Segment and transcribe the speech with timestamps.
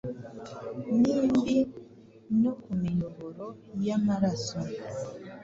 [0.99, 1.57] nimbi
[2.41, 3.45] no ku miyoboro
[3.85, 4.59] y’amaraso,